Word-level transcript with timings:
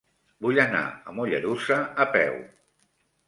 Vull 0.45 0.61
anar 0.63 0.79
a 1.11 1.13
Mollerussa 1.19 1.77
a 2.05 2.07
peu. 2.17 2.39